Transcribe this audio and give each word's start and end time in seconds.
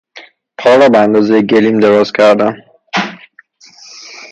پا 0.57 0.71
را 0.79 0.87
به 0.89 0.97
اندازهٔ 0.99 1.41
گلیم 1.41 1.79
دراز 1.79 2.11
کردن 2.13 2.55